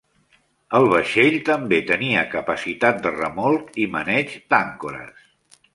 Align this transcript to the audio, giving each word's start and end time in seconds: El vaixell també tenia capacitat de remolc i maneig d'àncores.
El 0.77 0.87
vaixell 0.93 1.37
també 1.51 1.79
tenia 1.91 2.25
capacitat 2.33 3.05
de 3.05 3.15
remolc 3.19 3.71
i 3.87 3.91
maneig 3.99 4.37
d'àncores. 4.55 5.27